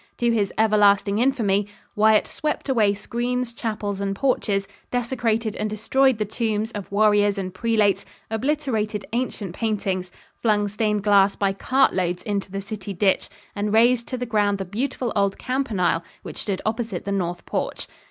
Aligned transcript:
To 0.17 0.31
his 0.31 0.51
everlasting 0.57 1.19
infamy, 1.19 1.67
"Wyatt 1.95 2.25
swept 2.25 2.67
away 2.69 2.95
screens, 2.95 3.53
chapels 3.53 4.01
and 4.01 4.15
porches, 4.15 4.67
desecrated 4.89 5.55
and 5.55 5.69
destroyed 5.69 6.17
the 6.17 6.25
tombs 6.25 6.71
of 6.71 6.91
warriors 6.91 7.37
and 7.37 7.53
prelates, 7.53 8.03
obliterated 8.31 9.05
ancient 9.13 9.53
paintings; 9.53 10.11
flung 10.41 10.67
stained 10.67 11.03
glass 11.03 11.35
by 11.35 11.53
cart 11.53 11.93
loads 11.93 12.23
into 12.23 12.49
the 12.51 12.61
city 12.61 12.93
ditch; 12.93 13.29
and 13.55 13.73
razed 13.73 14.07
to 14.07 14.17
the 14.17 14.25
ground 14.25 14.57
the 14.57 14.65
beautiful 14.65 15.13
old 15.15 15.37
campanile 15.37 16.03
which 16.23 16.37
stood 16.37 16.63
opposite 16.65 17.05
the 17.05 17.11
north 17.11 17.45
porch." 17.45 17.85